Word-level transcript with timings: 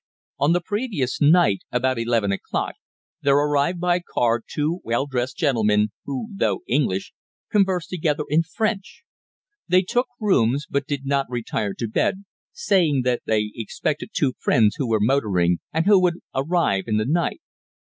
On 0.39 0.53
the 0.53 0.61
previous 0.61 1.21
night, 1.21 1.59
about 1.71 1.99
eleven 1.99 2.31
o'clock, 2.31 2.73
there 3.21 3.35
arrived 3.35 3.79
by 3.79 3.99
car 3.99 4.41
two 4.49 4.81
well 4.83 5.05
dressed 5.05 5.37
gentlemen 5.37 5.89
who, 6.05 6.29
though 6.35 6.61
English, 6.67 7.13
conversed 7.51 7.89
together 7.91 8.23
in 8.27 8.41
French. 8.41 9.03
They 9.67 9.83
took 9.83 10.07
rooms, 10.19 10.65
but 10.67 10.87
did 10.87 11.05
not 11.05 11.27
retire 11.29 11.75
to 11.75 11.87
bed, 11.87 12.23
saying 12.51 13.03
that 13.03 13.21
they 13.27 13.51
expected 13.53 14.09
two 14.11 14.33
friends 14.39 14.77
who 14.79 14.87
were 14.89 14.99
motoring, 14.99 15.59
and 15.71 15.85
who 15.85 16.01
would 16.01 16.15
arrive 16.33 16.85
in 16.87 16.97
the 16.97 17.05
night. 17.05 17.41